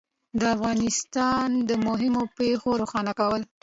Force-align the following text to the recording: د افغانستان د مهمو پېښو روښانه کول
د 0.39 0.41
افغانستان 0.55 1.47
د 1.69 1.71
مهمو 1.85 2.23
پېښو 2.37 2.69
روښانه 2.81 3.13
کول 3.19 3.41